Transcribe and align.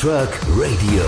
Truck 0.00 0.30
Radio. 0.56 1.02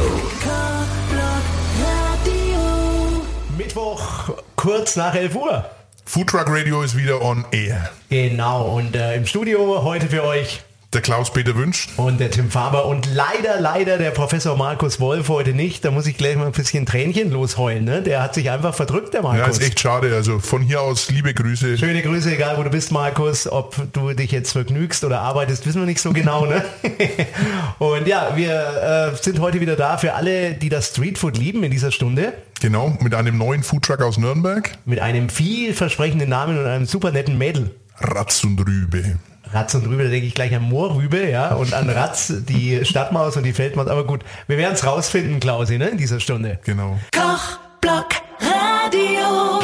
Mittwoch 3.57 4.35
kurz 4.55 4.97
nach 4.97 5.15
11 5.15 5.35
Uhr. 5.35 5.65
Food 6.05 6.27
Truck 6.27 6.45
Radio 6.49 6.83
ist 6.83 6.95
wieder 6.95 7.23
on 7.23 7.47
air. 7.53 7.89
Genau, 8.11 8.77
und 8.77 8.95
äh, 8.95 9.17
im 9.17 9.25
Studio 9.25 9.83
heute 9.83 10.09
für 10.09 10.25
euch 10.25 10.61
Der 10.93 11.01
Klaus-Peter 11.01 11.57
wünscht. 11.57 11.91
und 11.97 12.21
der 12.21 12.31
Tim 12.31 12.51
Faber 12.51 12.85
und 12.85 13.07
leider, 13.07 13.59
leider 13.61 13.97
der 13.97 14.11
Professor 14.11 14.57
Markus 14.59 15.01
Wolf 15.01 15.31
heute 15.31 15.55
nicht. 15.55 15.85
Da 15.87 15.91
muss 15.91 16.07
ich 16.07 16.19
gleich 16.19 16.37
mal 16.37 16.45
ein 16.45 16.53
bisschen 16.53 16.85
Tränchen 16.85 17.31
losheulen. 17.31 17.85
Ne? 17.85 18.03
Der 18.03 18.23
hat 18.23 18.35
sich 18.35 18.51
einfach 18.51 18.75
verdrückt, 18.75 19.15
der 19.15 19.23
Ja, 19.23 19.29
Markus. 19.29 19.57
ist 19.59 19.65
echt 19.65 19.81
schade. 19.81 20.15
Also 20.15 20.39
von 20.39 20.61
hier 20.61 20.83
aus 20.83 21.09
liebe 21.11 21.33
Grüße. 21.33 21.79
Schöne 21.79 22.03
Grüße, 22.03 22.33
egal 22.35 22.59
wo 22.59 22.63
du 22.63 22.69
bist, 22.69 22.93
Markus. 22.93 23.51
Ob 23.51 23.75
du 23.95 24.13
dich 24.13 24.33
jetzt 24.33 24.53
vergnügst 24.53 25.03
oder 25.05 25.21
arbeitest, 25.21 25.65
wissen 25.67 25.81
wir 25.81 25.87
nicht 25.87 26.01
so 26.01 26.13
genau. 26.13 26.45
Ne? 26.45 26.63
und 27.79 28.07
ja, 28.07 28.37
wir 28.37 29.13
äh, 29.15 29.17
sind 29.17 29.41
heute 29.41 29.61
wieder 29.63 29.77
da 29.77 29.97
für 29.97 30.13
alle, 30.13 30.53
die 30.53 30.69
das 30.69 30.89
Streetfood 30.89 31.39
lieben 31.39 31.63
in 31.65 31.71
dieser 31.71 31.91
Stunde. 31.91 32.35
Genau, 32.61 32.99
mit 33.01 33.15
einem 33.15 33.39
neuen 33.39 33.63
Food 33.63 33.85
Truck 33.87 34.03
aus 34.03 34.19
Nürnberg. 34.19 34.71
Mit 34.85 35.01
einem 35.01 35.31
vielversprechenden 35.31 36.29
Namen 36.29 36.59
und 36.59 36.67
einem 36.67 36.85
super 36.85 37.13
netten 37.13 37.39
Mädel. 37.39 37.75
Ratz 37.99 38.45
und 38.45 38.61
Rübe. 38.61 39.17
Ratz 39.53 39.75
und 39.75 39.87
Rübe, 39.87 40.05
da 40.05 40.11
denke 40.11 40.27
ich 40.27 40.35
gleich 40.35 40.55
an 40.55 40.63
Moorrübe, 40.63 41.29
ja, 41.29 41.55
und 41.55 41.75
an 41.75 41.91
Ratz, 41.91 42.33
die 42.49 42.85
Stadtmaus 42.85 43.37
und 43.37 43.45
die 43.45 43.53
Feldmaus. 43.53 43.89
Aber 43.89 44.05
gut, 44.05 44.21
wir 44.47 44.57
werden 44.59 44.75
es 44.75 44.87
rausfinden, 44.87 45.41
Klausi, 45.41 45.79
ne, 45.79 45.89
in 45.89 45.99
dieser 45.99 46.21
Stunde. 46.21 46.59
Genau. 46.65 46.99
Kochblock 47.13 48.09
Radio. 48.41 49.61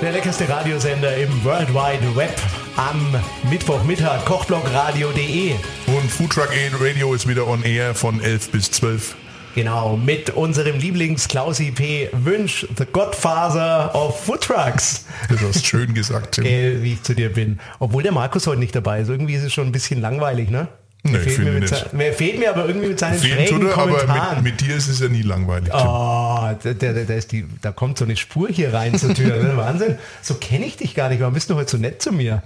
Der 0.00 0.12
leckerste 0.12 0.48
Radiosender 0.48 1.14
im 1.16 1.44
World 1.44 1.68
Wide 1.74 2.16
Web 2.16 2.34
am 2.76 3.14
Mittwochmittag, 3.50 4.24
kochblockradio.de. 4.24 5.52
Und 5.86 6.10
Food 6.10 6.32
Truck 6.32 6.50
Radio 6.80 7.12
ist 7.12 7.28
wieder 7.28 7.46
on 7.46 7.62
air 7.62 7.94
von 7.94 8.20
11 8.20 8.50
bis 8.50 8.70
12. 8.70 9.14
Genau, 9.54 9.96
mit 9.96 10.30
unserem 10.30 10.78
Lieblings-Klausi 10.78 11.72
P. 11.72 12.08
Wünsch, 12.12 12.66
the 12.78 12.84
Godfather 12.90 13.94
of 13.94 14.20
Food 14.24 14.42
Trucks. 14.42 15.04
Das 15.28 15.40
hast 15.42 15.66
schön 15.66 15.92
gesagt, 15.94 16.36
Tim. 16.36 16.44
Gell, 16.44 16.82
wie 16.82 16.92
ich 16.94 17.02
zu 17.02 17.14
dir 17.14 17.32
bin. 17.32 17.58
Obwohl 17.78 18.02
der 18.02 18.12
Markus 18.12 18.46
heute 18.46 18.60
nicht 18.60 18.74
dabei 18.74 19.00
ist. 19.00 19.08
Irgendwie 19.08 19.34
ist 19.34 19.42
es 19.42 19.52
schon 19.52 19.66
ein 19.66 19.72
bisschen 19.72 20.00
langweilig, 20.00 20.50
ne? 20.50 20.68
Nee, 21.02 21.16
fehlt, 21.18 21.36
finde 21.36 21.52
mir 21.52 21.60
mit 21.60 21.68
sein- 21.70 22.12
fehlt 22.12 22.38
mir 22.38 22.50
aber 22.50 22.66
irgendwie 22.66 22.88
mit 22.88 22.98
seinen 22.98 23.18
schrägen 23.18 23.46
tut 23.60 23.70
er, 23.70 23.78
aber 23.78 23.92
Kommentaren. 24.00 24.42
mit, 24.42 24.52
mit 24.52 24.60
dir 24.60 24.76
ist 24.76 24.86
es 24.86 25.00
ja 25.00 25.08
nie 25.08 25.22
langweilig. 25.22 25.70
Oh, 25.72 25.78
da, 25.78 26.54
da, 26.62 26.92
da, 26.92 27.14
ist 27.14 27.32
die, 27.32 27.46
da 27.62 27.72
kommt 27.72 27.96
so 27.96 28.04
eine 28.04 28.18
Spur 28.18 28.48
hier 28.50 28.74
rein 28.74 28.98
zur 28.98 29.14
Tür. 29.14 29.42
Ne? 29.42 29.56
Wahnsinn. 29.56 29.96
So 30.20 30.34
kenne 30.34 30.66
ich 30.66 30.76
dich 30.76 30.94
gar 30.94 31.08
nicht. 31.08 31.20
Warum 31.20 31.32
bist 31.32 31.48
du 31.48 31.54
heute 31.54 31.70
so 31.70 31.78
nett 31.78 32.02
zu 32.02 32.12
mir? 32.12 32.42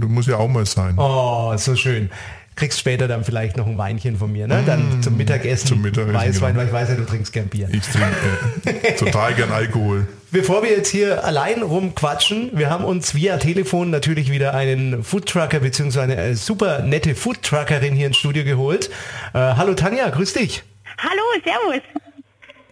Du 0.00 0.08
musst 0.08 0.26
ja 0.28 0.38
auch 0.38 0.48
mal 0.48 0.66
sein. 0.66 0.94
Oh, 0.98 1.56
so 1.56 1.76
schön. 1.76 2.10
Kriegst 2.56 2.78
später 2.78 3.08
dann 3.08 3.24
vielleicht 3.24 3.56
noch 3.56 3.66
ein 3.66 3.76
Weinchen 3.78 4.16
von 4.16 4.30
mir, 4.30 4.46
ne? 4.46 4.62
Dann 4.64 5.02
zum 5.02 5.16
Mittagessen. 5.16 5.66
Mm, 5.66 5.68
zum 5.68 5.82
Mittagessen, 5.82 6.14
Weißwein, 6.14 6.52
genau. 6.52 6.60
weil 6.60 6.66
ich 6.68 6.72
weiß 6.72 6.88
ja, 6.90 6.94
du 6.94 7.04
trinkst 7.04 7.32
gern 7.32 7.48
Bier. 7.48 7.68
Ich 7.72 7.82
trinke 7.82 8.86
äh, 8.86 8.92
total 8.96 9.34
gern 9.34 9.50
Alkohol. 9.50 10.06
Bevor 10.30 10.62
wir 10.62 10.70
jetzt 10.70 10.88
hier 10.88 11.24
allein 11.24 11.62
rumquatschen, 11.62 12.50
wir 12.54 12.70
haben 12.70 12.84
uns 12.84 13.14
via 13.14 13.38
Telefon 13.38 13.90
natürlich 13.90 14.30
wieder 14.30 14.54
einen 14.54 15.02
Foodtrucker 15.02 15.60
bzw. 15.60 16.00
eine 16.00 16.36
super 16.36 16.80
nette 16.82 17.14
Foodtruckerin 17.16 17.94
hier 17.94 18.06
ins 18.08 18.18
Studio 18.18 18.44
geholt. 18.44 18.88
Äh, 19.32 19.38
hallo 19.38 19.74
Tanja, 19.74 20.08
grüß 20.10 20.34
dich. 20.34 20.62
Hallo, 20.98 21.22
servus. 21.44 21.82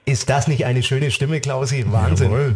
Ist 0.04 0.28
das 0.28 0.48
nicht 0.48 0.64
eine 0.64 0.82
schöne 0.82 1.10
Stimme, 1.10 1.40
Klausi? 1.40 1.84
Wahnsinn. 1.88 2.30
Jawohl. 2.30 2.54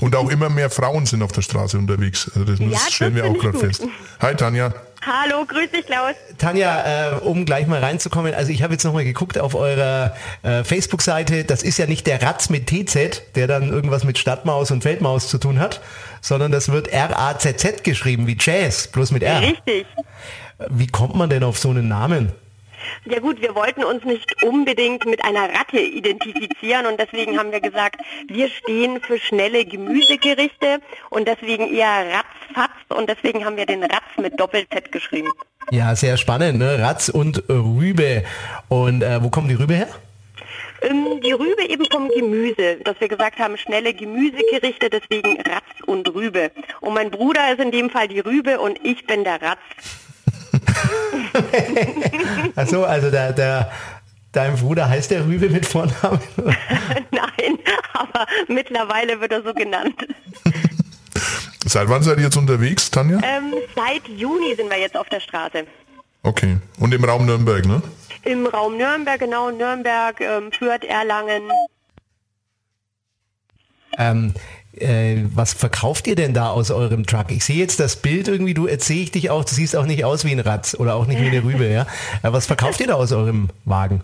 Und 0.00 0.16
auch 0.16 0.30
immer 0.30 0.48
mehr 0.48 0.70
Frauen 0.70 1.06
sind 1.06 1.22
auf 1.22 1.32
der 1.32 1.42
Straße 1.42 1.78
unterwegs. 1.78 2.30
Also 2.34 2.44
das, 2.44 2.58
Ja, 2.58 2.68
das 2.70 2.92
stellen 2.92 3.14
wir 3.14 3.26
auch 3.26 3.38
gerade 3.38 3.58
fest. 3.58 3.84
Hi 4.20 4.34
Tanja. 4.34 4.74
Hallo, 5.04 5.44
grüß 5.46 5.70
dich, 5.70 5.86
Klaus. 5.86 6.14
Tanja, 6.38 7.12
äh, 7.12 7.20
um 7.20 7.44
gleich 7.44 7.66
mal 7.66 7.80
reinzukommen, 7.82 8.34
also 8.34 8.50
ich 8.50 8.62
habe 8.62 8.74
jetzt 8.74 8.84
nochmal 8.84 9.04
geguckt 9.04 9.38
auf 9.38 9.54
eurer 9.54 10.14
äh, 10.42 10.64
Facebook-Seite, 10.64 11.44
das 11.44 11.62
ist 11.62 11.78
ja 11.78 11.86
nicht 11.86 12.06
der 12.06 12.22
Ratz 12.22 12.50
mit 12.50 12.66
TZ, 12.66 13.22
der 13.36 13.46
dann 13.46 13.68
irgendwas 13.68 14.04
mit 14.04 14.18
Stadtmaus 14.18 14.70
und 14.70 14.82
Feldmaus 14.82 15.28
zu 15.28 15.38
tun 15.38 15.60
hat, 15.60 15.80
sondern 16.20 16.52
das 16.52 16.70
wird 16.70 16.88
R-A-Z-Z 16.88 17.84
geschrieben, 17.84 18.26
wie 18.26 18.36
Jazz, 18.38 18.88
bloß 18.88 19.12
mit 19.12 19.22
R. 19.22 19.40
Richtig. 19.40 19.86
Wie 20.68 20.88
kommt 20.88 21.14
man 21.14 21.30
denn 21.30 21.44
auf 21.44 21.58
so 21.58 21.70
einen 21.70 21.88
Namen? 21.88 22.32
Ja 23.04 23.20
gut, 23.20 23.40
wir 23.40 23.54
wollten 23.54 23.84
uns 23.84 24.04
nicht 24.04 24.42
unbedingt 24.42 25.06
mit 25.06 25.24
einer 25.24 25.48
Ratte 25.52 25.80
identifizieren 25.80 26.86
und 26.86 27.00
deswegen 27.00 27.38
haben 27.38 27.52
wir 27.52 27.60
gesagt, 27.60 28.00
wir 28.28 28.48
stehen 28.48 29.00
für 29.00 29.18
schnelle 29.18 29.64
Gemüsegerichte 29.64 30.80
und 31.10 31.28
deswegen 31.28 31.72
eher 31.72 32.06
ratzfatz 32.12 32.70
und 32.88 33.08
deswegen 33.08 33.44
haben 33.44 33.56
wir 33.56 33.66
den 33.66 33.82
Ratz 33.82 34.04
mit 34.16 34.38
Doppel-Z 34.38 34.92
geschrieben. 34.92 35.30
Ja, 35.70 35.94
sehr 35.94 36.16
spannend, 36.16 36.58
ne? 36.58 36.78
Ratz 36.78 37.08
und 37.08 37.44
Rübe. 37.48 38.24
Und 38.68 39.02
äh, 39.02 39.22
wo 39.22 39.28
kommt 39.28 39.50
die 39.50 39.54
Rübe 39.54 39.74
her? 39.74 39.88
Ähm, 40.80 41.20
die 41.22 41.32
Rübe 41.32 41.68
eben 41.68 41.84
vom 41.90 42.08
Gemüse, 42.08 42.76
dass 42.84 43.00
wir 43.00 43.08
gesagt 43.08 43.38
haben, 43.38 43.58
schnelle 43.58 43.92
Gemüsegerichte, 43.92 44.88
deswegen 44.90 45.40
Ratz 45.42 45.64
und 45.86 46.12
Rübe. 46.14 46.52
Und 46.80 46.94
mein 46.94 47.10
Bruder 47.10 47.52
ist 47.52 47.60
in 47.60 47.70
dem 47.70 47.90
Fall 47.90 48.08
die 48.08 48.20
Rübe 48.20 48.60
und 48.60 48.78
ich 48.84 49.06
bin 49.06 49.24
der 49.24 49.42
Ratz. 49.42 49.58
Achso, 52.56 52.84
also 52.84 53.10
der, 53.10 53.32
der, 53.32 53.70
dein 54.32 54.56
Bruder 54.56 54.88
heißt 54.88 55.10
der 55.10 55.26
Rübe 55.26 55.48
mit 55.48 55.66
Vornamen? 55.66 56.20
Nein, 57.10 57.58
aber 57.92 58.26
mittlerweile 58.48 59.20
wird 59.20 59.32
er 59.32 59.42
so 59.42 59.54
genannt. 59.54 59.94
Seit 61.66 61.88
wann 61.88 62.02
seid 62.02 62.18
ihr 62.18 62.24
jetzt 62.24 62.36
unterwegs, 62.36 62.90
Tanja? 62.90 63.20
Ähm, 63.22 63.52
seit 63.74 64.08
Juni 64.08 64.54
sind 64.56 64.70
wir 64.70 64.78
jetzt 64.78 64.96
auf 64.96 65.08
der 65.08 65.20
Straße. 65.20 65.66
Okay. 66.22 66.56
Und 66.78 66.94
im 66.94 67.04
Raum 67.04 67.26
Nürnberg, 67.26 67.66
ne? 67.66 67.82
Im 68.24 68.46
Raum 68.46 68.76
Nürnberg, 68.76 69.20
genau, 69.20 69.50
Nürnberg, 69.50 70.20
ähm, 70.20 70.50
Fürth, 70.52 70.84
Erlangen. 70.84 71.50
Ähm, 73.98 74.34
äh, 74.80 75.24
was 75.34 75.52
verkauft 75.52 76.06
ihr 76.06 76.14
denn 76.14 76.34
da 76.34 76.50
aus 76.50 76.70
eurem 76.70 77.06
Truck? 77.06 77.26
Ich 77.30 77.44
sehe 77.44 77.56
jetzt 77.56 77.80
das 77.80 77.96
Bild 77.96 78.28
irgendwie, 78.28 78.54
du 78.54 78.66
erzähle 78.66 79.00
ich 79.00 79.10
dich 79.10 79.30
auch, 79.30 79.44
du 79.44 79.54
siehst 79.54 79.76
auch 79.76 79.86
nicht 79.86 80.04
aus 80.04 80.24
wie 80.24 80.32
ein 80.32 80.40
Ratz 80.40 80.74
oder 80.78 80.94
auch 80.94 81.06
nicht 81.06 81.20
wie 81.20 81.28
eine 81.28 81.42
Rübe, 81.42 81.66
ja? 81.68 81.86
Was 82.22 82.46
verkauft 82.46 82.80
ihr 82.80 82.86
da 82.88 82.94
aus 82.94 83.12
eurem 83.12 83.48
Wagen? 83.64 84.02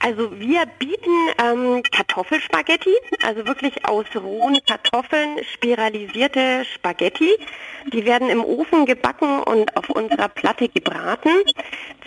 Also 0.00 0.30
wir 0.38 0.66
bieten 0.78 1.10
ähm, 1.42 1.82
Kartoffelspaghetti, 1.90 2.94
also 3.22 3.46
wirklich 3.46 3.84
aus 3.86 4.06
rohen 4.14 4.58
Kartoffeln 4.66 5.38
spiralisierte 5.52 6.64
Spaghetti. 6.64 7.30
Die 7.92 8.04
werden 8.04 8.28
im 8.28 8.44
Ofen 8.44 8.86
gebacken 8.86 9.42
und 9.42 9.76
auf 9.76 9.90
unserer 9.90 10.28
Platte 10.28 10.68
gebraten. 10.68 11.30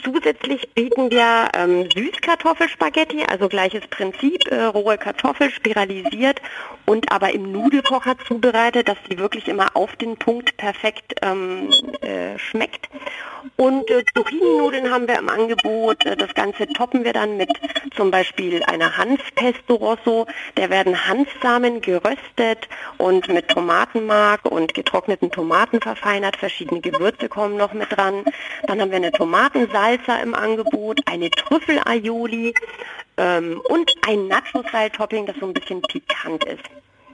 Zusätzlich 0.04 0.70
bieten 0.74 1.12
wir 1.12 1.50
ähm, 1.54 1.90
Süßkartoffelspaghetti, 1.94 3.24
also 3.28 3.50
gleiches 3.50 3.86
Prinzip, 3.88 4.50
äh, 4.52 4.64
rohe 4.64 4.98
Kartoffel 4.98 5.50
spiralisiert 5.52 6.42
und 6.86 7.12
aber 7.12 7.34
im 7.34 7.52
Nudelkocher 7.52 8.16
zubereitet, 8.28 8.88
dass 8.88 8.98
die 9.10 9.18
wirklich 9.18 9.48
immer 9.48 9.76
auf 9.76 9.96
den 9.96 10.18
Punkt 10.18 10.58
perfekt 10.58 11.16
ähm, 11.22 11.70
äh, 12.02 12.38
schmeckt. 12.38 12.90
Und 13.56 13.90
äh, 13.90 14.04
Zucchini-Nudeln 14.14 14.92
haben 14.92 15.08
wir 15.08 15.18
im 15.18 15.30
Angebot. 15.30 16.06
Äh, 16.06 16.16
Das 16.16 16.34
Ganze 16.34 16.68
toppen 16.68 17.04
wir 17.04 17.14
dann 17.14 17.38
mit 17.38 17.50
zum 17.96 18.12
Beispiel 18.12 18.64
einer 18.64 18.98
Hanfpesto 18.98 19.76
Rosso. 19.76 20.28
Da 20.56 20.70
werden 20.70 21.08
Hanfsamen 21.08 21.82
geröstet 21.82 22.68
und 22.98 23.28
mit 23.30 23.48
Tomatenmark 23.50 24.46
und 24.46 24.74
getrockneten 24.74 25.32
Tomaten 25.32 25.82
verfeinert. 25.82 26.36
Verschiedene 26.38 26.82
Gewürze 26.82 27.30
kommen 27.30 27.58
noch 27.58 27.74
mit 27.74 27.96
dran. 27.96 28.26
Dann 28.68 28.82
haben 28.82 28.92
wir 28.92 28.98
eine 28.98 29.12
Tomatensalsa 29.90 30.22
im 30.22 30.36
Angebot, 30.36 31.00
eine 31.06 31.30
Trüffel-Aioli 31.30 32.54
ähm, 33.18 33.62
und 33.70 33.92
ein 34.08 34.28
Nacho-Style-Topping, 34.28 35.26
das 35.26 35.36
so 35.40 35.48
ein 35.48 35.54
bisschen 35.54 35.82
pikant 35.82 36.44
ist. 36.46 36.64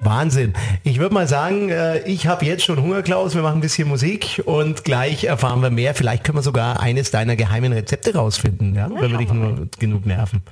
Wahnsinn. 0.02 0.54
Ich 0.84 1.00
würde 1.00 1.14
mal 1.14 1.28
sagen, 1.28 1.70
äh, 1.70 2.04
ich 2.06 2.28
habe 2.28 2.46
jetzt 2.46 2.66
schon 2.66 2.82
Hunger, 2.82 3.02
Klaus. 3.02 3.34
Wir 3.34 3.42
machen 3.42 3.60
ein 3.60 3.62
bisschen 3.62 3.88
Musik 3.88 4.44
und 4.46 4.84
gleich 4.84 5.24
erfahren 5.24 5.62
wir 5.62 5.70
mehr. 5.70 5.96
Vielleicht 5.96 6.26
können 6.26 6.38
wir 6.38 6.44
sogar 6.44 6.82
eines 6.82 7.12
deiner 7.12 7.38
geheimen 7.38 7.72
Rezepte 7.72 8.14
rausfinden, 8.14 8.76
ja? 8.76 8.90
wenn 8.94 9.12
wir 9.12 9.18
dich 9.18 9.32
nur 9.32 9.68
genug 9.80 10.06
nerven. 10.06 10.44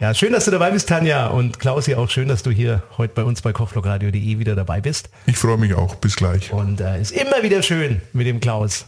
Ja, 0.00 0.12
schön, 0.12 0.32
dass 0.32 0.44
du 0.44 0.50
dabei 0.50 0.72
bist, 0.72 0.88
Tanja. 0.88 1.28
Und 1.28 1.60
Klausi, 1.60 1.94
auch 1.94 2.10
schön, 2.10 2.28
dass 2.28 2.42
du 2.42 2.50
hier 2.50 2.82
heute 2.98 3.14
bei 3.14 3.24
uns 3.24 3.42
bei 3.42 3.52
kochvlogradio.de 3.52 4.38
wieder 4.38 4.56
dabei 4.56 4.80
bist. 4.80 5.08
Ich 5.24 5.38
freue 5.38 5.56
mich 5.56 5.74
auch. 5.74 5.94
Bis 5.94 6.16
gleich. 6.16 6.52
Und 6.52 6.80
äh, 6.80 7.00
ist 7.00 7.12
immer 7.12 7.42
wieder 7.42 7.62
schön 7.62 8.02
mit 8.12 8.26
dem 8.26 8.40
Klaus. 8.40 8.86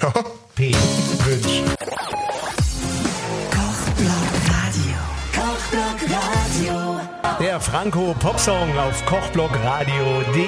Ja. 0.00 0.12
P. 0.54 0.72
Wünsch. 1.24 1.62
Kochblock 3.50 4.30
Radio. 4.46 4.96
Kochblock 5.34 5.98
Radio. 6.08 7.00
Der 7.40 7.58
Franco 7.60 8.14
Popsong 8.20 8.78
auf 8.78 9.04
kochblockradio.de. 9.04 10.44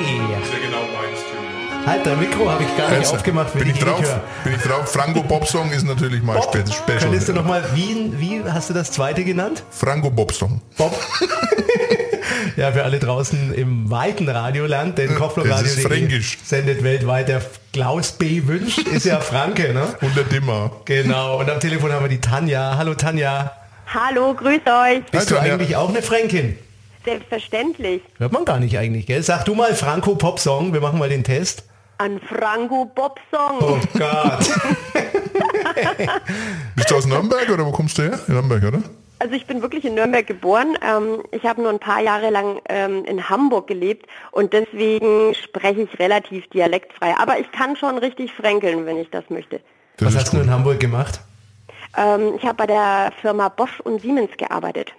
Halt, 1.86 2.06
dein 2.06 2.20
Mikro 2.20 2.48
habe 2.48 2.62
ich 2.62 2.76
gar 2.76 2.90
nicht 2.96 3.12
aufgemacht, 3.12 3.52
wenn 3.54 3.62
bin 3.62 3.70
ich 3.70 3.78
ich 3.78 3.82
drauf. 3.82 4.20
Bin 4.44 4.54
ich 4.54 4.62
drauf. 4.62 4.92
Franco 4.92 5.22
Bobsong 5.24 5.72
ist 5.72 5.84
natürlich 5.84 6.22
Bob, 6.22 6.40
spe 6.44 6.64
special. 6.66 6.98
könntest 6.98 7.28
du 7.28 7.32
nochmal, 7.32 7.64
wie, 7.74 8.12
wie 8.16 8.44
hast 8.44 8.70
du 8.70 8.74
das 8.74 8.92
zweite 8.92 9.24
genannt? 9.24 9.64
Franco 9.70 10.10
Bobsong. 10.10 10.60
Bob. 10.76 10.96
ja, 12.56 12.72
für 12.72 12.84
alle 12.84 12.98
draußen 12.98 13.54
im 13.54 13.90
weiten 13.90 14.28
Radioland, 14.28 14.98
denn 14.98 15.10
fränkisch. 15.10 16.38
sendet 16.44 16.82
weltweit 16.82 17.28
der 17.28 17.42
Klaus 17.72 18.12
B. 18.12 18.46
Wünscht, 18.46 18.86
ist 18.88 19.06
ja 19.06 19.20
Franke, 19.20 19.72
ne? 19.72 19.94
Und 20.00 20.16
der 20.16 20.24
Dimmer. 20.24 20.70
Genau, 20.84 21.40
und 21.40 21.50
am 21.50 21.60
Telefon 21.60 21.92
haben 21.92 22.04
wir 22.04 22.08
die 22.08 22.20
Tanja. 22.20 22.76
Hallo 22.76 22.94
Tanja. 22.94 23.52
Hallo, 23.92 24.34
grüß 24.34 24.60
euch. 24.66 25.04
Bist 25.10 25.30
du 25.30 25.34
Tanja. 25.34 25.54
eigentlich 25.54 25.76
auch 25.76 25.88
eine 25.88 26.02
Fränkin? 26.02 26.58
Selbstverständlich. 27.04 28.02
Hört 28.18 28.32
man 28.32 28.44
gar 28.44 28.58
nicht 28.58 28.78
eigentlich, 28.78 29.06
gell? 29.06 29.22
Sag 29.22 29.44
du 29.44 29.54
mal 29.54 29.74
Franco 29.74 30.16
Pop 30.16 30.40
Song, 30.40 30.72
wir 30.72 30.80
machen 30.80 30.98
mal 30.98 31.08
den 31.08 31.22
Test. 31.22 31.64
An 31.98 32.20
Franco 32.20 32.90
Bob 32.94 33.18
Song. 33.30 33.58
Oh 33.60 33.78
Gott. 33.98 34.50
Bist 36.76 36.90
du 36.90 36.96
aus 36.96 37.06
Nürnberg 37.06 37.48
oder 37.48 37.64
wo 37.64 37.70
kommst 37.70 37.96
du 37.96 38.02
her? 38.02 38.18
In 38.26 38.34
Nürnberg, 38.34 38.64
oder? 38.64 38.82
Also 39.18 39.34
ich 39.34 39.46
bin 39.46 39.62
wirklich 39.62 39.84
in 39.84 39.94
Nürnberg 39.94 40.26
geboren. 40.26 40.76
Ähm, 40.82 41.22
ich 41.32 41.44
habe 41.44 41.62
nur 41.62 41.70
ein 41.70 41.78
paar 41.78 42.00
Jahre 42.00 42.30
lang 42.30 42.60
ähm, 42.68 43.04
in 43.04 43.28
Hamburg 43.28 43.66
gelebt 43.66 44.06
und 44.30 44.52
deswegen 44.52 45.34
spreche 45.34 45.82
ich 45.82 45.98
relativ 45.98 46.46
dialektfrei. 46.48 47.14
Aber 47.18 47.38
ich 47.38 47.50
kann 47.50 47.76
schon 47.76 47.96
richtig 47.98 48.32
fränkeln, 48.32 48.84
wenn 48.84 48.98
ich 48.98 49.10
das 49.10 49.24
möchte. 49.30 49.60
Das 49.96 50.08
Was 50.08 50.16
hast 50.16 50.32
du 50.32 50.36
gut. 50.36 50.46
in 50.46 50.52
Hamburg 50.52 50.80
gemacht? 50.80 51.20
Ähm, 51.96 52.34
ich 52.36 52.44
habe 52.44 52.54
bei 52.54 52.66
der 52.66 53.12
Firma 53.22 53.48
Bosch 53.48 53.80
und 53.80 54.02
Siemens 54.02 54.30
gearbeitet. 54.36 54.92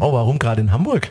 Oh, 0.00 0.12
warum 0.12 0.38
gerade 0.38 0.62
in 0.62 0.72
Hamburg? 0.72 1.10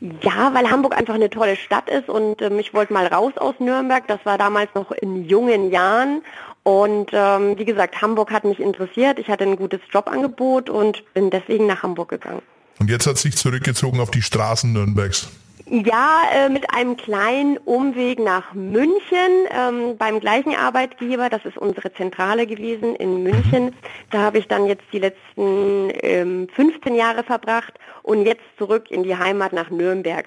Ja, 0.00 0.54
weil 0.54 0.70
Hamburg 0.70 0.96
einfach 0.96 1.14
eine 1.14 1.30
tolle 1.30 1.56
Stadt 1.56 1.90
ist 1.90 2.08
und 2.08 2.40
ähm, 2.40 2.58
ich 2.58 2.72
wollte 2.72 2.92
mal 2.92 3.06
raus 3.06 3.32
aus 3.36 3.54
Nürnberg. 3.58 4.06
Das 4.06 4.20
war 4.24 4.38
damals 4.38 4.72
noch 4.74 4.92
in 4.92 5.24
jungen 5.24 5.70
Jahren. 5.70 6.22
Und 6.62 7.10
ähm, 7.12 7.58
wie 7.58 7.64
gesagt, 7.64 8.02
Hamburg 8.02 8.30
hat 8.30 8.44
mich 8.44 8.60
interessiert. 8.60 9.18
Ich 9.18 9.28
hatte 9.28 9.44
ein 9.44 9.56
gutes 9.56 9.80
Jobangebot 9.90 10.68
und 10.70 11.02
bin 11.14 11.30
deswegen 11.30 11.66
nach 11.66 11.82
Hamburg 11.82 12.10
gegangen. 12.10 12.42
Und 12.78 12.90
jetzt 12.90 13.06
hat 13.06 13.18
sich 13.18 13.36
zurückgezogen 13.36 14.00
auf 14.00 14.10
die 14.10 14.22
Straßen 14.22 14.72
Nürnbergs. 14.72 15.28
Ja, 15.70 16.22
äh, 16.32 16.48
mit 16.48 16.70
einem 16.72 16.96
kleinen 16.96 17.58
Umweg 17.58 18.18
nach 18.20 18.54
München 18.54 19.46
ähm, 19.50 19.98
beim 19.98 20.18
gleichen 20.18 20.54
Arbeitgeber. 20.54 21.28
Das 21.28 21.44
ist 21.44 21.58
unsere 21.58 21.92
Zentrale 21.92 22.46
gewesen 22.46 22.96
in 22.96 23.22
München. 23.22 23.74
Da 24.10 24.20
habe 24.20 24.38
ich 24.38 24.48
dann 24.48 24.64
jetzt 24.66 24.84
die 24.92 24.98
letzten 24.98 25.90
ähm, 26.00 26.48
15 26.54 26.94
Jahre 26.94 27.22
verbracht 27.22 27.74
und 28.02 28.24
jetzt 28.24 28.44
zurück 28.56 28.90
in 28.90 29.02
die 29.02 29.16
Heimat 29.16 29.52
nach 29.52 29.68
Nürnberg. 29.68 30.24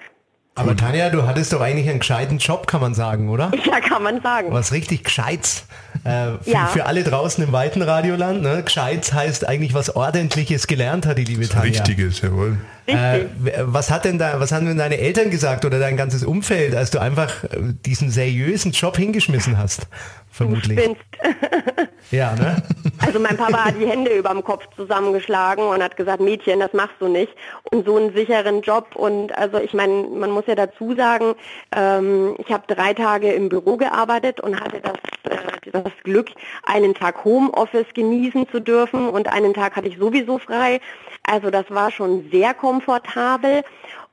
Aber 0.54 0.76
Tanja, 0.76 1.08
du 1.08 1.26
hattest 1.26 1.52
doch 1.54 1.62
eigentlich 1.62 1.88
einen 1.88 2.00
gescheiten 2.00 2.36
Job, 2.36 2.66
kann 2.66 2.80
man 2.82 2.92
sagen, 2.94 3.30
oder? 3.30 3.50
Ja, 3.64 3.80
kann 3.80 4.02
man 4.02 4.20
sagen. 4.20 4.48
Was 4.52 4.72
richtig 4.72 5.04
Gescheites. 5.04 5.64
Äh, 6.04 6.32
für, 6.42 6.50
Ja. 6.50 6.66
für 6.66 6.84
alle 6.86 7.04
draußen 7.04 7.42
im 7.42 7.52
weiten 7.52 7.80
Radioland, 7.80 8.42
ne? 8.42 8.62
Gescheites 8.62 9.14
heißt 9.14 9.48
eigentlich 9.48 9.72
was 9.72 9.96
Ordentliches 9.96 10.66
gelernt 10.66 11.06
hat, 11.06 11.16
die 11.16 11.24
liebe 11.24 11.48
Tanja. 11.48 11.80
Richtiges, 11.80 12.20
jawohl. 12.20 12.58
Äh, 12.86 12.96
Richtig. 12.96 13.30
was 13.62 13.90
hat 13.90 14.04
denn 14.04 14.18
da, 14.18 14.40
was 14.40 14.52
haben 14.52 14.66
denn 14.66 14.76
deine 14.76 14.98
Eltern 14.98 15.30
gesagt 15.30 15.64
oder 15.64 15.78
dein 15.78 15.96
ganzes 15.96 16.22
Umfeld, 16.24 16.74
als 16.74 16.90
du 16.90 16.98
einfach 16.98 17.44
äh, 17.44 17.48
diesen 17.86 18.10
seriösen 18.10 18.72
Job 18.72 18.96
hingeschmissen 18.96 19.56
hast? 19.56 19.86
Vermutlich. 20.30 20.78
Spinnst. 20.80 21.00
Ja, 22.10 22.34
ne? 22.34 22.56
Also 23.04 23.18
mein 23.18 23.36
Papa 23.36 23.64
hat 23.64 23.74
die 23.80 23.86
Hände 23.86 24.12
überm 24.12 24.44
Kopf 24.44 24.64
zusammengeschlagen 24.76 25.64
und 25.64 25.82
hat 25.82 25.96
gesagt, 25.96 26.20
Mädchen, 26.20 26.60
das 26.60 26.72
machst 26.72 26.94
du 27.00 27.08
nicht. 27.08 27.32
Und 27.64 27.84
so 27.84 27.96
einen 27.96 28.14
sicheren 28.14 28.62
Job. 28.62 28.94
Und 28.94 29.36
also 29.36 29.58
ich 29.58 29.74
meine, 29.74 30.04
man 30.04 30.30
muss 30.30 30.44
ja 30.46 30.54
dazu 30.54 30.94
sagen, 30.94 31.34
ähm, 31.74 32.36
ich 32.38 32.52
habe 32.52 32.62
drei 32.72 32.94
Tage 32.94 33.32
im 33.32 33.48
Büro 33.48 33.76
gearbeitet 33.76 34.40
und 34.40 34.60
hatte 34.60 34.80
das, 34.80 34.94
äh, 35.24 35.70
das 35.72 35.92
Glück, 36.04 36.30
einen 36.64 36.94
Tag 36.94 37.24
Homeoffice 37.24 37.92
genießen 37.92 38.48
zu 38.50 38.60
dürfen 38.60 39.08
und 39.08 39.32
einen 39.32 39.52
Tag 39.52 39.74
hatte 39.74 39.88
ich 39.88 39.98
sowieso 39.98 40.38
frei. 40.38 40.80
Also 41.24 41.50
das 41.50 41.64
war 41.70 41.90
schon 41.90 42.28
sehr 42.30 42.54
komfortabel. 42.54 43.62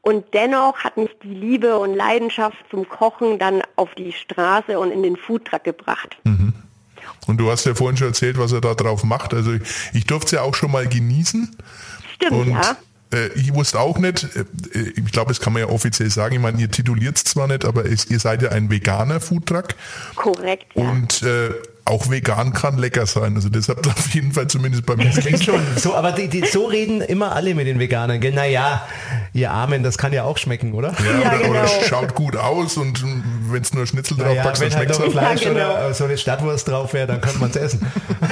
Und 0.01 0.33
dennoch 0.33 0.79
hat 0.79 0.97
mich 0.97 1.11
die 1.21 1.33
Liebe 1.33 1.77
und 1.77 1.93
Leidenschaft 1.93 2.57
zum 2.71 2.87
Kochen 2.87 3.37
dann 3.37 3.61
auf 3.75 3.93
die 3.95 4.13
Straße 4.13 4.79
und 4.79 4.91
in 4.91 5.03
den 5.03 5.17
Foodtruck 5.17 5.63
gebracht. 5.63 6.17
Und 7.27 7.37
du 7.37 7.51
hast 7.51 7.65
ja 7.65 7.75
vorhin 7.75 7.97
schon 7.97 8.07
erzählt, 8.07 8.37
was 8.37 8.51
er 8.51 8.61
da 8.61 8.73
drauf 8.73 9.03
macht. 9.03 9.33
Also 9.33 9.53
ich, 9.53 9.61
ich 9.93 10.05
durfte 10.05 10.25
es 10.27 10.31
ja 10.33 10.41
auch 10.41 10.55
schon 10.55 10.71
mal 10.71 10.87
genießen. 10.87 11.55
Stimmt, 12.15 12.31
Und 12.31 12.49
ja. 12.49 12.77
äh, 13.13 13.27
ich 13.35 13.53
wusste 13.53 13.79
auch 13.79 13.97
nicht, 13.97 14.23
äh, 14.35 14.45
ich 14.95 15.11
glaube, 15.11 15.29
das 15.29 15.39
kann 15.39 15.53
man 15.53 15.61
ja 15.61 15.69
offiziell 15.69 16.09
sagen, 16.09 16.35
ich 16.35 16.41
meine, 16.41 16.59
ihr 16.59 16.71
tituliert 16.71 17.17
es 17.17 17.23
zwar 17.23 17.47
nicht, 17.47 17.65
aber 17.65 17.85
es, 17.85 18.09
ihr 18.09 18.19
seid 18.19 18.41
ja 18.41 18.49
ein 18.49 18.69
veganer 18.69 19.19
Foodtruck 19.19 19.69
Korrekt, 20.15 20.67
ja. 20.75 20.89
und 20.89 21.21
äh, 21.23 21.51
auch 21.89 22.09
vegan 22.09 22.53
kann 22.53 22.77
lecker 22.77 23.05
sein. 23.05 23.35
Also 23.35 23.49
das 23.49 23.67
habt 23.67 23.85
ihr 23.85 23.91
auf 23.91 24.13
jeden 24.13 24.31
Fall 24.31 24.47
zumindest 24.47 24.85
bei 24.85 24.95
mir 24.95 25.05
Das 25.05 25.17
klingt 25.17 25.43
schon 25.43 25.59
so, 25.75 25.95
aber 25.95 26.11
die, 26.11 26.27
die, 26.27 26.45
so 26.45 26.65
reden 26.65 27.01
immer 27.01 27.35
alle 27.35 27.55
mit 27.55 27.67
den 27.67 27.79
Veganern, 27.79 28.19
gell? 28.19 28.31
Naja, 28.31 28.87
ihr 29.33 29.51
Armen, 29.51 29.81
das 29.81 29.97
kann 29.97 30.13
ja 30.13 30.23
auch 30.23 30.37
schmecken, 30.37 30.73
oder? 30.73 30.93
Ja, 30.99 31.19
Ja, 31.19 31.29
oder, 31.29 31.37
genau. 31.39 31.49
oder 31.51 31.67
schaut 31.87 32.13
gut 32.13 32.35
aus 32.35 32.77
und 32.77 33.03
wenn 33.51 33.61
es 33.61 33.73
nur 33.73 33.85
Schnitzel 33.85 34.17
drauf 34.17 34.27
Naja, 34.27 34.43
packst, 34.43 34.61
dann 34.61 34.73
halt 34.75 34.95
schmeckt 34.95 35.07
es 35.07 35.13
Fleisch 35.13 35.41
Ja, 35.41 35.49
genau. 35.53 35.71
oder 35.73 35.93
so 35.93 36.03
eine 36.05 36.17
Stadtwurst 36.17 36.67
drauf 36.67 36.93
wäre, 36.93 37.07
dann 37.07 37.21
könnte 37.21 37.39
man 37.39 37.49
es 37.49 37.55
essen. 37.55 37.85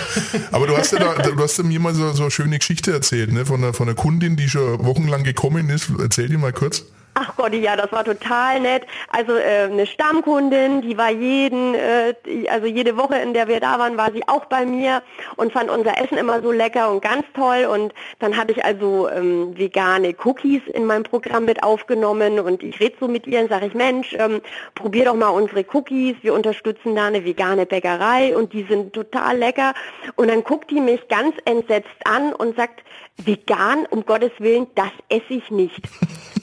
Aber 0.52 0.68
du 0.68 0.78
hast 0.78 0.92
ja 0.94 1.00
da, 1.00 1.14
du 1.22 1.42
hast 1.42 1.58
ja 1.58 1.64
mir 1.64 1.80
mal 1.80 1.94
so, 1.94 2.12
so 2.14 2.24
eine 2.24 2.32
schöne 2.32 2.58
Geschichte 2.58 2.92
erzählt, 2.92 3.32
ne? 3.32 3.46
Von 3.46 3.64
einer, 3.64 3.74
von 3.74 3.88
einer 3.88 3.96
Kundin, 3.96 4.36
die 4.36 4.50
schon 4.50 4.84
wochenlang 4.86 5.24
gekommen 5.24 5.70
ist. 5.70 5.90
Erzähl 6.00 6.30
die 6.30 6.38
mal 6.38 6.54
kurz. 6.54 6.84
Ach 7.20 7.36
Gott, 7.36 7.52
ja, 7.56 7.76
das 7.76 7.92
war 7.92 8.04
total 8.04 8.60
nett. 8.60 8.86
Also 9.10 9.36
äh, 9.36 9.64
eine 9.64 9.88
Stammkundin, 9.88 10.82
die 10.82 11.00
war 11.00 11.10
jeden, 11.10 11.74
äh, 11.74 12.14
also 12.48 12.68
jede 12.68 12.96
Woche, 12.96 13.16
in 13.16 13.34
der 13.34 13.48
wir 13.48 13.60
da 13.60 13.80
waren, 13.80 13.98
war 13.98 14.12
sie 14.12 14.22
auch 14.28 14.46
bei 14.46 14.68
mir 14.68 15.02
und 15.36 15.52
fand 15.52 15.72
unser 15.72 16.00
Essen 16.00 16.20
immer 16.20 16.44
so 16.44 16.52
lecker 16.52 16.92
und 16.92 17.02
ganz 17.02 17.26
toll. 17.34 17.66
Und 17.66 17.92
dann 18.20 18.38
hatte 18.38 18.52
ich 18.52 18.64
also 18.64 19.10
ähm, 19.10 19.58
vegane 19.58 20.14
Cookies 20.24 20.62
in 20.72 20.86
meinem 20.86 21.02
Programm 21.02 21.46
mit 21.46 21.64
aufgenommen 21.64 22.40
und 22.40 22.62
ich 22.62 22.80
rede 22.80 22.98
so 23.00 23.08
mit 23.08 23.26
ihr 23.26 23.40
und 23.40 23.50
sage 23.50 23.66
ich, 23.66 23.74
Mensch, 23.74 24.14
ähm, 24.20 24.40
probier 24.76 25.06
doch 25.06 25.16
mal 25.16 25.30
unsere 25.30 25.66
Cookies. 25.74 26.18
Wir 26.22 26.36
unterstützen 26.36 26.96
da 26.96 27.08
eine 27.08 27.26
vegane 27.26 27.66
Bäckerei 27.66 28.38
und 28.38 28.54
die 28.54 28.68
sind 28.70 28.94
total 28.94 29.40
lecker. 29.40 29.74
Und 30.18 30.28
dann 30.28 30.44
guckt 30.44 30.70
die 30.70 30.82
mich 30.82 31.08
ganz 31.08 31.34
entsetzt 31.46 31.98
an 32.06 32.34
und 32.34 32.56
sagt, 32.56 32.84
vegan, 33.18 33.86
um 33.90 34.06
Gottes 34.06 34.32
Willen, 34.40 34.68
das 34.76 34.92
esse 35.10 35.34
ich 35.34 35.50
nicht. 35.52 35.82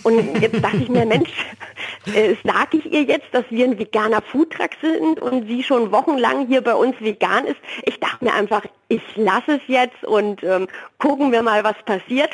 Und 0.02 0.40
jetzt 0.40 0.62
dachte 0.62 0.76
ich 0.76 0.88
mir, 0.88 1.06
Mensch, 1.06 1.30
äh, 2.14 2.34
sage 2.44 2.76
ich 2.76 2.92
ihr 2.92 3.02
jetzt, 3.02 3.26
dass 3.32 3.44
wir 3.48 3.64
ein 3.64 3.78
veganer 3.78 4.20
Foodtruck 4.20 4.70
sind 4.82 5.20
und 5.20 5.48
sie 5.48 5.62
schon 5.62 5.92
wochenlang 5.92 6.46
hier 6.46 6.60
bei 6.60 6.74
uns 6.74 6.94
vegan 7.00 7.46
ist? 7.46 7.56
Ich 7.84 7.98
dachte 8.00 8.24
mir 8.24 8.34
einfach, 8.34 8.62
ich 8.88 9.02
lasse 9.16 9.52
es 9.52 9.62
jetzt 9.66 10.04
und 10.04 10.42
ähm, 10.44 10.68
gucken 10.98 11.32
wir 11.32 11.42
mal, 11.42 11.64
was 11.64 11.76
passiert. 11.86 12.30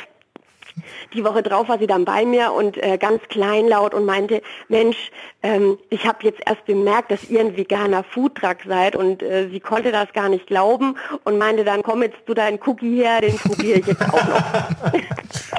Die 1.13 1.23
Woche 1.23 1.43
drauf 1.43 1.67
war 1.69 1.77
sie 1.79 1.87
dann 1.87 2.05
bei 2.05 2.25
mir 2.25 2.51
und 2.53 2.77
äh, 2.81 2.97
ganz 2.97 3.21
kleinlaut 3.29 3.93
und 3.93 4.05
meinte, 4.05 4.41
Mensch, 4.69 4.97
ähm, 5.43 5.77
ich 5.89 6.05
habe 6.07 6.19
jetzt 6.23 6.39
erst 6.45 6.65
bemerkt, 6.65 7.11
dass 7.11 7.29
ihr 7.29 7.39
ein 7.41 7.57
veganer 7.57 8.03
Foodtruck 8.03 8.57
seid 8.67 8.95
und 8.95 9.21
äh, 9.21 9.49
sie 9.49 9.59
konnte 9.59 9.91
das 9.91 10.11
gar 10.13 10.29
nicht 10.29 10.47
glauben 10.47 10.95
und 11.23 11.37
meinte 11.37 11.63
dann, 11.63 11.83
komm 11.83 12.01
jetzt 12.03 12.17
du 12.25 12.33
deinen 12.33 12.59
Cookie 12.65 12.95
her, 13.03 13.21
den 13.21 13.35
probiere 13.37 13.79
ich 13.79 13.87
jetzt 13.87 14.01
auch 14.01 14.13
noch. 14.27 14.43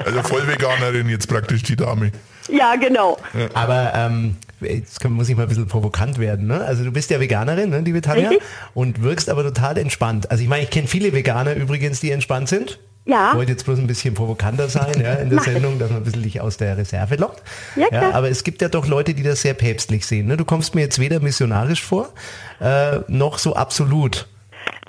Also 0.05 0.21
Vollveganerin 0.23 1.07
jetzt 1.07 1.27
praktisch 1.29 1.63
die 1.63 1.75
Dame. 1.75 2.11
ja, 2.49 2.75
genau. 2.75 3.17
Aber 3.53 3.93
ähm, 3.95 4.35
jetzt 4.59 4.99
kann- 4.99 5.13
muss 5.13 5.29
ich 5.29 5.35
mal 5.35 5.43
ein 5.43 5.49
bisschen 5.49 5.67
provokant 5.67 6.17
werden. 6.19 6.47
Ne? 6.47 6.61
Also 6.61 6.83
du 6.83 6.91
bist 6.91 7.09
ja 7.11 7.19
Veganerin, 7.19 7.69
ne, 7.69 7.79
liebe 7.79 8.01
Tanja, 8.01 8.29
Richtig. 8.29 8.47
und 8.73 9.01
wirkst 9.03 9.29
aber 9.29 9.43
total 9.43 9.77
entspannt. 9.77 10.29
Also 10.31 10.43
ich 10.43 10.49
meine, 10.49 10.63
ich 10.63 10.71
kenne 10.71 10.87
viele 10.87 11.13
Veganer 11.13 11.53
übrigens, 11.55 11.99
die 11.99 12.11
entspannt 12.11 12.49
sind. 12.49 12.79
Ja. 13.05 13.31
Ich 13.31 13.37
wollte 13.37 13.51
jetzt 13.51 13.65
bloß 13.65 13.79
ein 13.79 13.87
bisschen 13.87 14.13
provokanter 14.13 14.69
sein 14.69 14.93
ja, 15.01 15.15
in 15.15 15.29
der 15.29 15.37
Mach. 15.37 15.43
Sendung, 15.43 15.77
dass 15.77 15.89
man 15.89 15.99
ein 15.99 16.03
bisschen 16.03 16.23
dich 16.23 16.39
aus 16.39 16.57
der 16.57 16.77
Reserve 16.77 17.15
lockt. 17.15 17.43
Ja, 17.75 17.87
klar. 17.87 18.13
aber 18.13 18.29
es 18.29 18.43
gibt 18.43 18.61
ja 18.61 18.69
doch 18.69 18.87
Leute, 18.87 19.13
die 19.13 19.23
das 19.23 19.41
sehr 19.41 19.53
päpstlich 19.53 20.05
sehen. 20.05 20.27
Ne? 20.27 20.37
Du 20.37 20.45
kommst 20.45 20.73
mir 20.73 20.81
jetzt 20.81 20.99
weder 20.99 21.19
missionarisch 21.19 21.83
vor, 21.83 22.13
äh, 22.61 22.99
noch 23.07 23.39
so 23.39 23.55
absolut. 23.55 24.27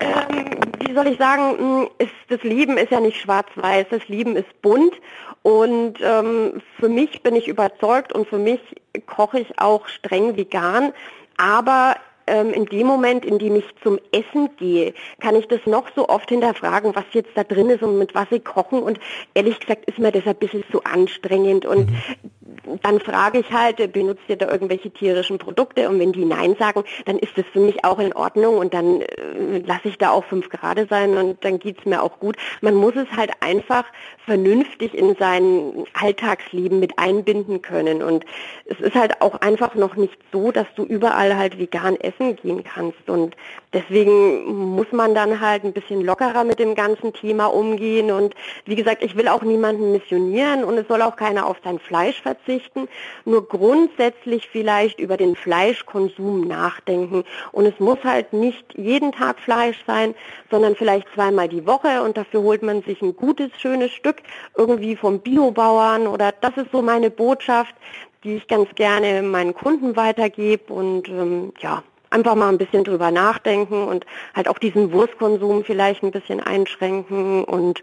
Ähm, 0.01 0.45
wie 0.87 0.95
soll 0.95 1.09
ich 1.09 1.19
sagen, 1.19 1.89
ist, 1.99 2.13
das 2.29 2.43
Leben 2.43 2.77
ist 2.77 2.93
ja 2.93 3.01
nicht 3.01 3.21
schwarz-weiß, 3.21 3.87
das 3.91 4.07
Leben 4.09 4.37
ist 4.37 4.63
bunt 4.63 4.95
und 5.43 5.95
ähm, 6.01 6.63
für 6.79 6.89
mich 6.89 7.23
bin 7.23 7.35
ich 7.35 7.49
überzeugt 7.49 8.13
und 8.13 8.29
für 8.29 8.39
mich 8.39 8.61
koche 9.07 9.41
ich 9.41 9.59
auch 9.59 9.89
streng 9.89 10.37
vegan, 10.37 10.93
aber 11.37 11.97
ähm, 12.27 12.53
in 12.53 12.67
dem 12.67 12.87
Moment, 12.87 13.25
in 13.25 13.39
dem 13.39 13.57
ich 13.57 13.65
zum 13.83 13.99
Essen 14.13 14.51
gehe, 14.57 14.95
kann 15.21 15.37
ich 15.37 15.47
das 15.49 15.61
noch 15.67 15.87
so 15.95 16.09
oft 16.09 16.29
hinterfragen, 16.29 16.95
was 16.95 17.05
jetzt 17.13 17.31
da 17.35 17.45
drin 17.45 17.71
ist 17.71 17.83
und 17.83 17.99
mit 17.99 18.15
was 18.15 18.29
sie 18.31 18.41
kochen. 18.41 18.83
Und 18.83 18.99
ehrlich 19.35 19.61
gesagt 19.61 19.85
ist 19.87 19.99
mir 19.99 20.13
das 20.13 20.27
ein 20.27 20.37
bisschen 20.37 20.65
zu 20.71 20.83
anstrengend. 20.85 21.67
Und 21.67 21.91
dann 22.83 23.01
frage 23.01 23.39
ich 23.39 23.53
halt, 23.53 23.81
äh, 23.81 23.87
benutzt 23.87 24.23
ihr 24.29 24.37
da 24.37 24.51
irgendwelche 24.51 24.91
tierischen 24.91 25.39
Produkte? 25.39 25.89
Und 25.89 25.99
wenn 25.99 26.13
die 26.13 26.25
Nein 26.25 26.57
sagen, 26.59 26.85
dann 27.05 27.19
ist 27.19 27.37
das 27.37 27.45
für 27.53 27.61
mich 27.61 27.85
auch 27.85 27.99
in 27.99 28.13
Ordnung 28.13 28.59
und 28.59 28.75
dann 28.75 29.01
äh, 29.01 29.59
lasse 29.65 29.89
ich 29.89 29.99
da 29.99 30.11
auch 30.11 30.25
fünf 30.25 30.49
Grade 30.49 30.87
sein 30.89 31.17
und 31.17 31.45
dann 31.45 31.59
geht's 31.59 31.85
mir 31.85 32.03
auch 32.03 32.19
gut. 32.19 32.37
Man 32.61 32.75
muss 32.75 32.95
es 32.97 33.11
halt 33.17 33.31
einfach 33.41 33.85
vernünftig 34.25 34.95
in 34.95 35.15
sein 35.17 35.85
Alltagsleben 35.93 36.81
mit 36.81 36.99
einbinden 36.99 37.63
können. 37.63 38.03
Und 38.03 38.25
es 38.65 38.81
ist 38.81 38.95
halt 38.95 39.21
auch 39.21 39.41
einfach 39.41 39.75
noch 39.75 39.97
nicht 39.97 40.17
so, 40.33 40.51
dass 40.51 40.67
du 40.77 40.85
überall 40.85 41.37
halt 41.37 41.59
vegan 41.59 41.97
essen 42.01 42.37
gehen 42.37 42.65
kannst. 42.65 43.09
Und 43.09 43.37
deswegen 43.73 44.45
muss 44.75 44.91
man 44.93 45.15
dann 45.15 45.41
halt 45.41 45.65
ein 45.65 45.73
bisschen 45.73 46.01
lockerer 46.01 46.45
mit 46.45 46.59
dem 46.59 46.75
ganzen 46.75 47.13
Thema 47.13 47.47
umgehen. 47.47 48.11
Und 48.11 48.35
wie 48.65 48.77
gesagt, 48.77 49.03
ich 49.03 49.17
will 49.17 49.29
auch 49.29 49.43
niemanden 49.43 49.93
missionieren 49.93 50.65
und 50.65 50.79
es 50.79 50.89
soll 50.89 51.03
auch 51.03 51.17
keiner 51.17 51.47
auf 51.47 51.57
sein 51.63 51.79
Fleisch 51.79 52.21
verzichten. 52.23 52.54
Verzichten, 52.55 52.89
nur 53.25 53.47
grundsätzlich 53.49 54.49
vielleicht 54.51 55.01
über 55.01 55.17
den 55.17 55.37
Fleischkonsum 55.37 56.47
nachdenken. 56.47 57.25
Und 57.53 57.67
es 57.67 57.79
muss 57.81 57.99
halt 58.05 58.33
nicht 58.33 58.65
jeden 58.77 59.13
Tag 59.13 59.39
Fleisch 59.41 59.83
sein, 59.87 60.15
sondern 60.51 60.77
vielleicht 60.77 61.07
zweimal 61.15 61.49
die 61.49 61.67
Woche 61.67 62.03
und 62.03 62.17
dafür 62.17 62.43
holt 62.43 62.63
man 62.63 62.83
sich 62.83 63.01
ein 63.03 63.17
gutes, 63.17 63.51
schönes 63.59 63.93
Stück 63.93 64.17
irgendwie 64.57 64.97
vom 64.97 65.21
Biobauern 65.21 66.07
oder 66.07 66.33
das 66.41 66.57
ist 66.57 66.71
so 66.73 66.83
meine 66.83 67.11
Botschaft, 67.11 67.75
die 68.23 68.37
ich 68.37 68.49
ganz 68.49 68.69
gerne 68.75 69.23
meinen 69.23 69.55
Kunden 69.55 69.97
weitergebe 69.97 70.73
und 70.73 71.09
ähm, 71.09 71.53
ja, 71.59 71.83
einfach 72.11 72.35
mal 72.37 72.49
ein 72.49 72.59
bisschen 72.59 72.85
drüber 72.85 73.11
nachdenken 73.11 73.87
und 73.87 74.07
halt 74.35 74.49
auch 74.49 74.59
diesen 74.59 74.93
Wurstkonsum 74.93 75.65
vielleicht 75.65 76.03
ein 76.03 76.13
bisschen 76.13 76.41
einschränken 76.41 77.45
und 77.45 77.83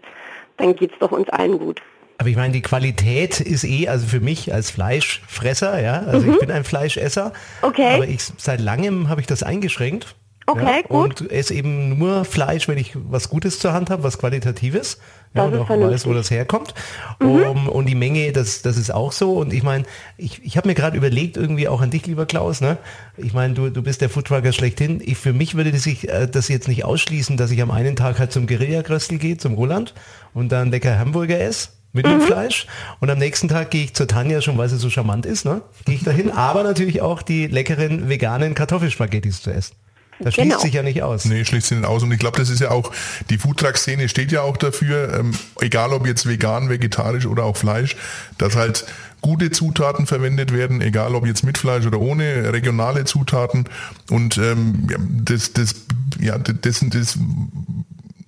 dann 0.56 0.74
geht 0.74 0.92
es 0.92 0.98
doch 0.98 1.12
uns 1.12 1.28
allen 1.28 1.58
gut. 1.58 1.82
Aber 2.22 2.28
ich 2.28 2.36
meine, 2.36 2.52
die 2.52 2.62
Qualität 2.62 3.40
ist 3.40 3.64
eh, 3.64 3.88
also 3.88 4.06
für 4.06 4.20
mich 4.20 4.54
als 4.54 4.70
Fleischfresser, 4.70 5.82
ja, 5.82 6.04
also 6.06 6.24
mhm. 6.24 6.34
ich 6.34 6.38
bin 6.38 6.52
ein 6.52 6.62
Fleischesser. 6.62 7.32
Okay. 7.62 7.94
Aber 7.94 8.06
ich 8.06 8.20
seit 8.36 8.60
langem 8.60 9.08
habe 9.08 9.20
ich 9.20 9.26
das 9.26 9.42
eingeschränkt. 9.42 10.14
Okay, 10.46 10.62
ja, 10.62 10.82
gut. 10.82 11.20
Und 11.20 11.32
esse 11.32 11.52
eben 11.52 11.98
nur 11.98 12.24
Fleisch, 12.24 12.68
wenn 12.68 12.78
ich 12.78 12.92
was 12.94 13.28
Gutes 13.28 13.58
zur 13.58 13.72
Hand 13.72 13.90
habe, 13.90 14.04
was 14.04 14.18
Qualitatives. 14.18 14.98
Ja, 15.34 15.42
und 15.42 15.58
auch 15.58 15.68
weiß, 15.68 16.06
wo 16.06 16.12
das 16.12 16.30
herkommt. 16.30 16.74
Mhm. 17.18 17.42
Um, 17.42 17.68
und 17.68 17.86
die 17.86 17.96
Menge, 17.96 18.30
das, 18.30 18.62
das 18.62 18.76
ist 18.76 18.94
auch 18.94 19.10
so. 19.10 19.32
Und 19.32 19.52
ich 19.52 19.64
meine, 19.64 19.82
ich, 20.16 20.44
ich 20.44 20.56
habe 20.56 20.68
mir 20.68 20.76
gerade 20.76 20.96
überlegt, 20.96 21.36
irgendwie 21.36 21.66
auch 21.66 21.80
an 21.80 21.90
dich, 21.90 22.06
lieber 22.06 22.26
Klaus, 22.26 22.60
ne? 22.60 22.78
Ich 23.16 23.32
meine, 23.32 23.54
du, 23.54 23.68
du 23.68 23.82
bist 23.82 24.00
der 24.00 24.10
Foodtrucker 24.10 24.52
schlechthin. 24.52 25.02
Ich, 25.04 25.18
für 25.18 25.32
mich 25.32 25.56
würde 25.56 25.72
das, 25.72 25.86
ich, 25.86 26.08
äh, 26.08 26.28
das 26.28 26.46
jetzt 26.46 26.68
nicht 26.68 26.84
ausschließen, 26.84 27.36
dass 27.36 27.50
ich 27.50 27.60
am 27.60 27.72
einen 27.72 27.96
Tag 27.96 28.20
halt 28.20 28.30
zum 28.30 28.46
Guerilla-Gröstel 28.46 29.18
gehe, 29.18 29.38
zum 29.38 29.54
Roland, 29.54 29.92
und 30.34 30.52
dann 30.52 30.70
lecker 30.70 31.00
Hamburger 31.00 31.40
esse 31.40 31.70
mit 31.92 32.06
dem 32.06 32.18
mhm. 32.18 32.22
Fleisch. 32.22 32.66
Und 33.00 33.10
am 33.10 33.18
nächsten 33.18 33.48
Tag 33.48 33.70
gehe 33.70 33.84
ich 33.84 33.94
zur 33.94 34.08
Tanja, 34.08 34.40
schon 34.40 34.58
weil 34.58 34.68
sie 34.68 34.78
so 34.78 34.90
charmant 34.90 35.26
ist, 35.26 35.44
ne? 35.44 35.62
Gehe 35.84 35.96
ich 35.96 36.04
dahin, 36.04 36.30
aber 36.30 36.62
natürlich 36.62 37.00
auch 37.02 37.22
die 37.22 37.46
leckeren 37.46 38.08
veganen 38.08 38.54
Kartoffelspaghettis 38.54 39.42
zu 39.42 39.50
essen. 39.50 39.76
Das 40.18 40.34
schließt 40.34 40.50
genau. 40.50 40.60
sich 40.60 40.74
ja 40.74 40.82
nicht 40.82 41.02
aus. 41.02 41.24
Nee, 41.24 41.44
schließt 41.44 41.68
sich 41.68 41.78
nicht 41.78 41.86
aus. 41.86 42.02
Und 42.02 42.12
ich 42.12 42.18
glaube, 42.18 42.38
das 42.38 42.48
ist 42.48 42.60
ja 42.60 42.70
auch, 42.70 42.92
die 43.30 43.38
Foodtruck-Szene 43.38 44.08
steht 44.08 44.30
ja 44.30 44.42
auch 44.42 44.56
dafür, 44.56 45.18
ähm, 45.18 45.32
egal 45.60 45.92
ob 45.92 46.06
jetzt 46.06 46.28
vegan, 46.28 46.68
vegetarisch 46.68 47.26
oder 47.26 47.44
auch 47.44 47.56
Fleisch, 47.56 47.96
dass 48.38 48.54
halt 48.54 48.86
gute 49.20 49.50
Zutaten 49.50 50.06
verwendet 50.06 50.52
werden, 50.52 50.80
egal 50.80 51.14
ob 51.14 51.26
jetzt 51.26 51.44
mit 51.44 51.58
Fleisch 51.58 51.86
oder 51.86 52.00
ohne, 52.00 52.52
regionale 52.52 53.04
Zutaten. 53.04 53.64
Und 54.10 54.36
ähm, 54.38 54.86
das, 55.24 55.52
das, 55.52 55.74
ja, 56.20 56.38
das, 56.38 56.84
das, 56.88 57.18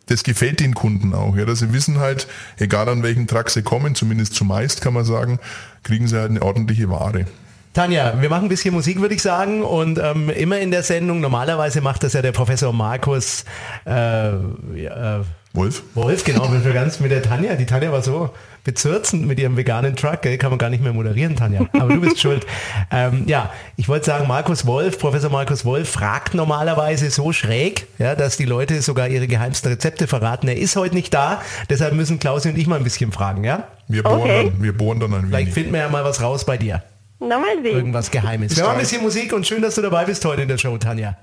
das 0.07 0.23
gefällt 0.23 0.61
den 0.61 0.75
Kunden 0.75 1.15
auch. 1.15 1.37
Ja, 1.37 1.45
dass 1.45 1.61
sie 1.61 1.73
wissen 1.73 1.99
halt, 1.99 2.27
egal 2.59 2.89
an 2.89 3.03
welchen 3.03 3.27
Truck 3.27 3.51
sie 3.51 3.63
kommen, 3.63 3.95
zumindest 3.95 4.35
zumeist 4.35 4.81
kann 4.81 4.95
man 4.95 5.05
sagen, 5.05 5.39
kriegen 5.83 6.07
sie 6.07 6.19
halt 6.19 6.31
eine 6.31 6.43
ordentliche 6.43 6.89
Ware. 6.91 7.27
Tanja, 7.75 8.21
wir 8.21 8.29
machen 8.31 8.45
ein 8.45 8.49
bisschen 8.49 8.73
Musik, 8.73 9.01
würde 9.01 9.17
ich 9.17 9.23
sagen. 9.23 9.63
Und 9.63 9.99
ähm, 9.99 10.31
immer 10.31 10.61
in 10.61 10.71
der 10.71 10.85
Sendung, 10.85 11.21
normalerweise 11.21 11.81
macht 11.81 12.05
das 12.05 12.13
ja 12.13 12.23
der 12.23 12.31
Professor 12.31 12.73
Markus 12.73 13.45
äh, 13.85 14.29
äh, 14.29 15.25
Wolf. 15.55 15.85
Wolf, 15.95 16.25
genau, 16.25 16.49
mit, 16.49 16.65
ganz 16.75 16.99
mit 16.99 17.13
der 17.13 17.23
Tanja. 17.23 17.55
Die 17.55 17.65
Tanja 17.65 17.93
war 17.93 18.03
so 18.03 18.31
bezürzend 18.65 19.25
mit 19.25 19.39
ihrem 19.39 19.57
veganen 19.57 19.95
Truck, 19.95 20.23
gell? 20.23 20.37
kann 20.37 20.51
man 20.51 20.59
gar 20.59 20.69
nicht 20.69 20.83
mehr 20.83 20.93
moderieren, 20.93 21.37
Tanja. 21.37 21.69
Aber 21.75 21.95
du 21.95 22.01
bist 22.01 22.21
schuld. 22.21 22.45
Ähm, 22.91 23.25
ja, 23.27 23.51
ich 23.77 23.89
wollte 23.89 24.07
sagen, 24.07 24.29
Markus 24.29 24.67
Wolf, 24.67 24.99
Professor 24.99 25.31
Markus 25.31 25.65
Wolf 25.65 25.89
fragt 25.89 26.35
normalerweise 26.35 27.11
so 27.11 27.33
schräg, 27.33 27.87
ja, 27.99 28.15
dass 28.15 28.37
die 28.37 28.45
Leute 28.45 28.83
sogar 28.83 29.09
ihre 29.09 29.27
geheimsten 29.27 29.73
Rezepte 29.73 30.07
verraten. 30.07 30.47
Er 30.49 30.57
ist 30.57 30.77
heute 30.77 30.95
nicht 30.95 31.13
da, 31.13 31.43
deshalb 31.71 31.95
müssen 31.95 32.19
Klausi 32.21 32.51
und 32.51 32.59
ich 32.59 32.67
mal 32.67 32.77
ein 32.77 32.85
bisschen 32.85 33.11
fragen, 33.11 33.43
ja? 33.43 33.65
Wir 33.89 34.03
bohren, 34.03 34.21
okay. 34.21 34.51
dann, 34.53 34.63
wir 34.63 34.77
bohren 34.77 35.01
dann 35.01 35.13
ein 35.13 35.23
wenig. 35.23 35.31
Vielleicht 35.31 35.53
finden 35.55 35.73
wir 35.73 35.81
ja 35.81 35.89
mal 35.89 36.05
was 36.05 36.21
raus 36.21 36.45
bei 36.45 36.57
dir. 36.57 36.83
Na, 37.21 37.39
mal 37.39 37.63
sehen. 37.63 37.77
Irgendwas 37.77 38.11
Geheimes. 38.11 38.57
Wir 38.57 38.65
machen 38.65 38.77
ein 38.77 38.81
bisschen 38.81 39.03
Musik 39.03 39.33
und 39.33 39.47
schön, 39.47 39.63
dass 39.63 39.75
du 39.75 39.83
dabei 39.83 40.05
bist 40.05 40.25
heute 40.25 40.43
in 40.43 40.49
der 40.49 40.59
Show, 40.59 40.77
Tanja. 40.79 41.17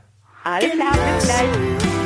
Alles 0.43 0.71
klar, 0.71 0.91
bis 1.15 1.25
gleich. 1.25 2.00